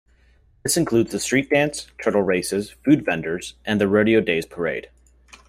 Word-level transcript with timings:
This 0.63 0.77
includes 0.77 1.11
the 1.11 1.19
Street 1.19 1.51
Dance, 1.51 1.85
Turtle 2.01 2.23
Races, 2.23 2.71
food 2.83 3.05
vendors, 3.05 3.53
and 3.65 3.79
the 3.79 3.87
Rodeo 3.87 4.19
Daze 4.19 4.47
Parade. 4.47 4.89